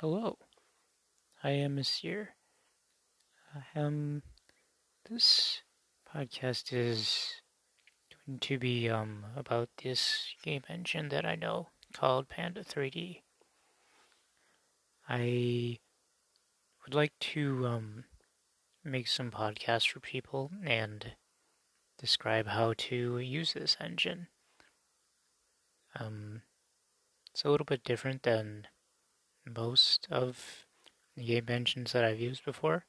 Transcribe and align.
Hello, 0.00 0.38
I 1.44 1.50
am 1.50 1.76
Monsieur. 1.76 2.30
Um, 3.76 4.24
this 5.08 5.62
podcast 6.12 6.72
is 6.72 7.34
going 8.26 8.40
to 8.40 8.58
be 8.58 8.90
um 8.90 9.24
about 9.36 9.68
this 9.84 10.34
game 10.42 10.62
engine 10.68 11.10
that 11.10 11.24
I 11.24 11.36
know 11.36 11.68
called 11.92 12.28
Panda 12.28 12.64
3D. 12.64 13.22
I 15.08 15.78
would 16.82 16.94
like 16.94 17.16
to 17.34 17.64
um 17.64 18.04
make 18.82 19.06
some 19.06 19.30
podcasts 19.30 19.88
for 19.88 20.00
people 20.00 20.50
and 20.64 21.12
describe 21.98 22.48
how 22.48 22.74
to 22.78 23.18
use 23.18 23.52
this 23.52 23.76
engine. 23.80 24.26
Um, 25.94 26.42
it's 27.30 27.44
a 27.44 27.48
little 27.48 27.64
bit 27.64 27.84
different 27.84 28.24
than 28.24 28.66
most 29.46 30.06
of 30.10 30.64
the 31.16 31.24
game 31.24 31.46
engines 31.48 31.92
that 31.92 32.04
I've 32.04 32.20
used 32.20 32.44
before, 32.44 32.84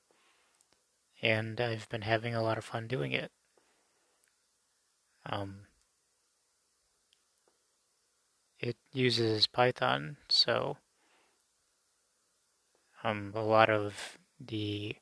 and 1.22 1.60
I've 1.60 1.90
been 1.90 2.02
having 2.04 2.36
a 2.36 2.44
lot 2.44 2.58
of 2.58 2.66
fun 2.66 2.88
doing 2.88 3.12
it. 3.12 3.32
Um, 5.26 5.68
it 8.60 8.78
uses 8.94 9.48
Python, 9.48 10.18
so 10.30 10.78
um, 13.04 13.32
a 13.36 13.42
lot 13.42 13.70
of 13.70 14.18
the 14.40 14.96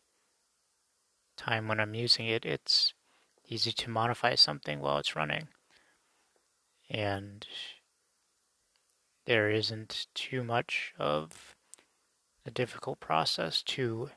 time 1.37 1.67
when 1.67 1.79
I'm 1.79 1.93
using 1.93 2.27
it, 2.27 2.45
it's 2.45 2.93
easy 3.47 3.71
to 3.71 3.89
modify 3.89 4.35
something 4.35 4.79
while 4.79 4.97
it's 4.97 5.15
running. 5.15 5.47
And 6.89 7.45
there 9.25 9.49
isn't 9.49 10.07
too 10.13 10.43
much 10.43 10.93
of 10.97 11.55
a 12.45 12.51
difficult 12.51 12.99
process 12.99 13.63
to 13.63 14.09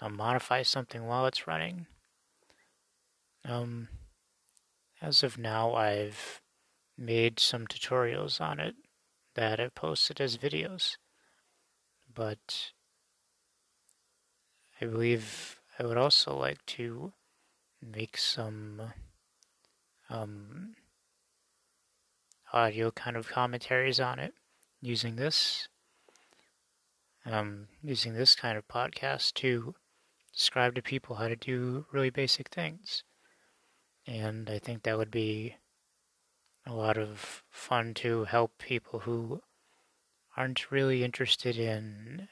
uh, 0.00 0.08
modify 0.08 0.62
something 0.62 1.06
while 1.06 1.26
it's 1.26 1.46
running. 1.46 1.86
Um, 3.44 3.88
as 5.00 5.22
of 5.22 5.38
now, 5.38 5.74
I've 5.74 6.40
made 6.96 7.40
some 7.40 7.66
tutorials 7.66 8.40
on 8.40 8.60
it 8.60 8.76
that 9.34 9.58
I've 9.58 9.74
posted 9.74 10.20
as 10.20 10.36
videos, 10.36 10.96
but 12.12 12.72
I 14.80 14.84
believe 14.84 15.60
I 15.78 15.86
would 15.86 15.96
also 15.96 16.36
like 16.36 16.64
to 16.66 17.12
make 17.80 18.16
some 18.16 18.92
um, 20.08 20.74
audio 22.52 22.90
kind 22.90 23.16
of 23.16 23.28
commentaries 23.28 24.00
on 24.00 24.18
it 24.18 24.34
using 24.80 25.16
this 25.16 25.68
um, 27.24 27.68
using 27.82 28.14
this 28.14 28.34
kind 28.34 28.58
of 28.58 28.66
podcast 28.66 29.34
to 29.34 29.74
describe 30.32 30.74
to 30.74 30.82
people 30.82 31.16
how 31.16 31.28
to 31.28 31.36
do 31.36 31.86
really 31.92 32.10
basic 32.10 32.48
things. 32.48 33.04
And 34.06 34.50
I 34.50 34.58
think 34.58 34.82
that 34.82 34.98
would 34.98 35.10
be 35.10 35.56
a 36.66 36.72
lot 36.72 36.96
of 36.98 37.44
fun 37.48 37.94
to 37.94 38.24
help 38.24 38.58
people 38.58 39.00
who 39.00 39.42
aren't 40.36 40.70
really 40.70 41.04
interested 41.04 41.56
in 41.56 42.28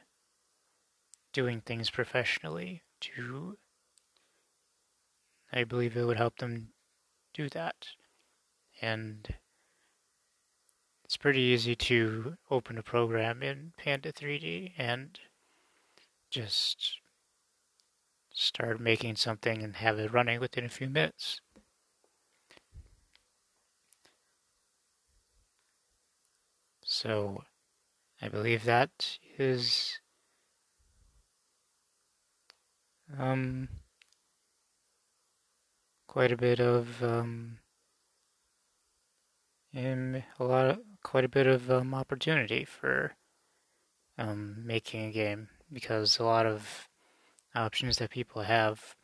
doing 1.32 1.60
things 1.60 1.91
professionally 1.91 2.82
to 3.00 3.56
I 5.52 5.64
believe 5.64 5.96
it 5.96 6.04
would 6.04 6.16
help 6.16 6.38
them 6.38 6.68
do 7.34 7.48
that. 7.50 7.88
And 8.80 9.34
it's 11.11 11.16
pretty 11.16 11.41
easy 11.41 11.75
to 11.75 12.36
open 12.53 12.78
a 12.78 12.84
program 12.84 13.42
in 13.42 13.72
Panda 13.77 14.12
3D 14.12 14.75
and 14.78 15.19
just 16.30 17.00
start 18.33 18.78
making 18.78 19.16
something 19.16 19.60
and 19.60 19.75
have 19.75 19.98
it 19.98 20.12
running 20.12 20.38
within 20.38 20.65
a 20.65 20.69
few 20.69 20.88
minutes. 20.88 21.41
So 26.84 27.42
I 28.22 28.28
believe 28.28 28.62
that 28.62 29.19
is 29.37 29.98
um, 33.19 33.69
quite 36.06 36.31
a 36.31 36.37
bit 36.37 36.60
of 36.60 37.03
um, 37.03 37.59
a 39.75 40.22
lot 40.41 40.66
of 40.66 40.78
quite 41.03 41.25
a 41.25 41.28
bit 41.28 41.47
of 41.47 41.70
um, 41.70 41.94
opportunity 41.94 42.64
for 42.64 43.14
um, 44.19 44.66
making 44.66 45.04
a 45.04 45.12
game 45.12 45.48
because 45.72 46.19
a 46.19 46.25
lot 46.25 46.47
of 46.47 46.88
options 47.54 47.98
that 47.98 48.10
people 48.10 48.42
have 48.42 48.94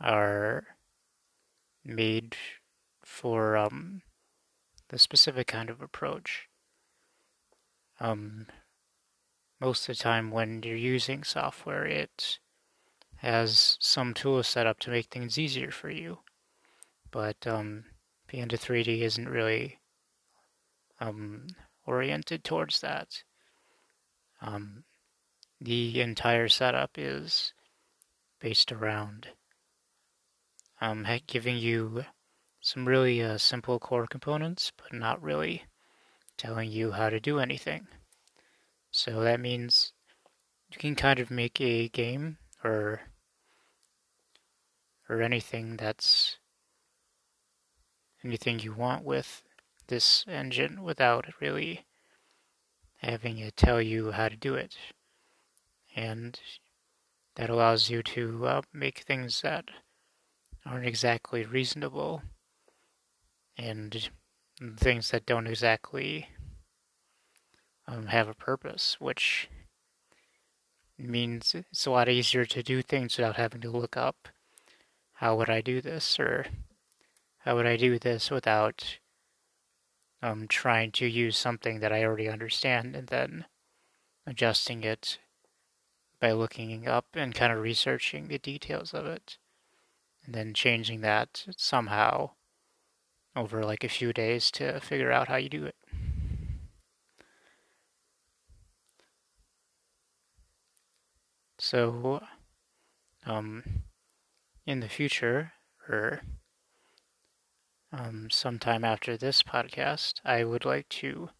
are 0.00 0.64
made 1.84 2.36
for 3.04 3.56
um, 3.56 4.02
the 4.88 4.98
specific 4.98 5.46
kind 5.46 5.70
of 5.70 5.80
approach. 5.80 6.48
Um, 8.00 8.46
most 9.60 9.88
of 9.88 9.96
the 9.96 10.02
time, 10.02 10.30
when 10.30 10.62
you're 10.62 10.76
using 10.76 11.24
software, 11.24 11.86
it 11.86 12.38
has 13.16 13.78
some 13.80 14.12
tools 14.12 14.46
set 14.46 14.66
up 14.66 14.78
to 14.80 14.90
make 14.90 15.06
things 15.06 15.38
easier 15.38 15.70
for 15.70 15.90
you. 15.90 16.18
But 17.10 17.46
um, 17.46 17.84
Panda 18.28 18.58
3D 18.58 19.00
isn't 19.00 19.28
really 19.28 19.78
um, 21.00 21.46
oriented 21.84 22.44
towards 22.44 22.80
that. 22.80 23.22
Um, 24.40 24.84
the 25.60 26.00
entire 26.00 26.48
setup 26.48 26.92
is 26.96 27.52
based 28.40 28.70
around 28.70 29.28
um, 30.80 31.06
giving 31.26 31.56
you 31.56 32.04
some 32.60 32.86
really 32.86 33.22
uh, 33.22 33.38
simple 33.38 33.78
core 33.78 34.06
components, 34.06 34.72
but 34.76 34.92
not 34.92 35.22
really 35.22 35.64
telling 36.36 36.70
you 36.70 36.92
how 36.92 37.08
to 37.08 37.20
do 37.20 37.38
anything. 37.38 37.86
So 38.90 39.20
that 39.20 39.40
means 39.40 39.92
you 40.70 40.78
can 40.78 40.94
kind 40.94 41.18
of 41.18 41.30
make 41.30 41.60
a 41.60 41.88
game 41.88 42.38
or 42.64 43.00
or 45.08 45.22
anything 45.22 45.76
that's 45.76 46.38
anything 48.24 48.58
you 48.58 48.72
want 48.72 49.04
with 49.04 49.42
this 49.88 50.24
engine 50.28 50.82
without 50.82 51.26
really 51.40 51.86
having 52.96 53.38
it 53.38 53.56
tell 53.56 53.80
you 53.80 54.12
how 54.12 54.28
to 54.28 54.36
do 54.36 54.54
it. 54.54 54.76
And 55.94 56.38
that 57.36 57.50
allows 57.50 57.90
you 57.90 58.02
to 58.02 58.46
uh, 58.46 58.62
make 58.72 59.00
things 59.00 59.42
that 59.42 59.66
aren't 60.64 60.86
exactly 60.86 61.44
reasonable 61.44 62.22
and 63.56 64.10
things 64.76 65.10
that 65.10 65.26
don't 65.26 65.46
exactly 65.46 66.28
um, 67.86 68.06
have 68.06 68.28
a 68.28 68.34
purpose, 68.34 68.96
which 68.98 69.48
means 70.98 71.54
it's 71.54 71.86
a 71.86 71.90
lot 71.90 72.08
easier 72.08 72.44
to 72.44 72.62
do 72.62 72.82
things 72.82 73.16
without 73.16 73.36
having 73.36 73.60
to 73.60 73.70
look 73.70 73.96
up 73.96 74.28
how 75.16 75.34
would 75.34 75.48
I 75.48 75.62
do 75.62 75.80
this 75.80 76.18
or 76.20 76.46
how 77.38 77.56
would 77.56 77.66
I 77.66 77.76
do 77.76 77.98
this 77.98 78.30
without 78.30 78.98
um, 80.22 80.48
trying 80.48 80.92
to 80.92 81.06
use 81.06 81.36
something 81.36 81.80
that 81.80 81.92
I 81.92 82.04
already 82.04 82.28
understand 82.28 82.96
and 82.96 83.08
then 83.08 83.46
adjusting 84.26 84.84
it 84.84 85.18
by 86.20 86.32
looking 86.32 86.88
up 86.88 87.06
and 87.14 87.34
kind 87.34 87.52
of 87.52 87.60
researching 87.60 88.28
the 88.28 88.38
details 88.38 88.94
of 88.94 89.06
it 89.06 89.38
and 90.24 90.34
then 90.34 90.54
changing 90.54 91.00
that 91.02 91.44
somehow 91.56 92.30
over 93.36 93.64
like 93.64 93.84
a 93.84 93.88
few 93.88 94.12
days 94.12 94.50
to 94.50 94.80
figure 94.80 95.12
out 95.12 95.28
how 95.28 95.36
you 95.36 95.48
do 95.48 95.64
it. 95.64 95.76
So, 101.58 102.22
um, 103.24 103.84
in 104.66 104.80
the 104.80 104.88
future, 104.88 105.52
or 105.88 106.20
um, 107.98 108.28
sometime 108.30 108.84
after 108.84 109.16
this 109.16 109.42
podcast, 109.42 110.14
I 110.24 110.44
would 110.44 110.64
like 110.64 110.88
to 110.90 111.30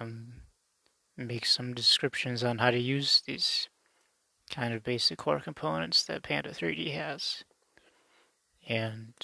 um, 0.00 0.42
make 1.16 1.46
some 1.46 1.74
descriptions 1.74 2.42
on 2.42 2.58
how 2.58 2.70
to 2.70 2.78
use 2.78 3.22
these 3.26 3.68
kind 4.50 4.74
of 4.74 4.82
basic 4.82 5.18
core 5.18 5.40
components 5.40 6.02
that 6.04 6.22
Panda 6.22 6.50
3D 6.50 6.94
has. 6.94 7.44
And 8.68 9.14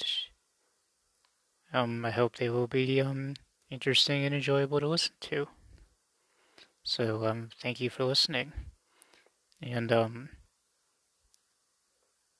um, 1.72 2.04
I 2.04 2.10
hope 2.10 2.36
they 2.36 2.48
will 2.48 2.66
be 2.66 3.00
um, 3.00 3.34
interesting 3.70 4.24
and 4.24 4.34
enjoyable 4.34 4.80
to 4.80 4.88
listen 4.88 5.14
to. 5.22 5.48
So 6.82 7.26
um, 7.26 7.50
thank 7.60 7.80
you 7.80 7.90
for 7.90 8.04
listening. 8.04 8.52
And 9.62 9.92
um, 9.92 10.28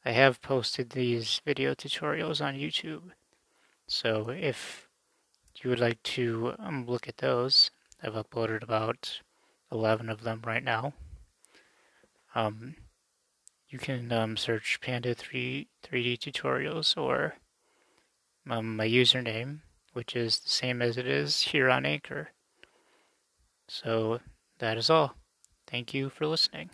I 0.04 0.12
have 0.12 0.40
posted 0.42 0.90
these 0.90 1.40
video 1.44 1.74
tutorials 1.74 2.44
on 2.44 2.54
YouTube. 2.54 3.12
So 3.92 4.30
if 4.30 4.88
you 5.56 5.68
would 5.68 5.80
like 5.80 6.00
to 6.04 6.54
um, 6.60 6.86
look 6.86 7.08
at 7.08 7.16
those, 7.16 7.72
I've 8.00 8.12
uploaded 8.14 8.62
about 8.62 9.20
11 9.72 10.08
of 10.08 10.22
them 10.22 10.42
right 10.46 10.62
now. 10.62 10.92
Um, 12.36 12.76
you 13.68 13.80
can 13.80 14.12
um, 14.12 14.36
search 14.36 14.78
Panda 14.80 15.12
3 15.12 15.66
3D 15.84 16.18
tutorials 16.20 16.96
or 16.96 17.34
um, 18.48 18.76
my 18.76 18.86
username, 18.86 19.62
which 19.92 20.14
is 20.14 20.38
the 20.38 20.50
same 20.50 20.80
as 20.80 20.96
it 20.96 21.08
is 21.08 21.42
here 21.42 21.68
on 21.68 21.84
Anchor. 21.84 22.30
So 23.66 24.20
that 24.60 24.78
is 24.78 24.88
all. 24.88 25.16
Thank 25.66 25.92
you 25.92 26.10
for 26.10 26.28
listening. 26.28 26.70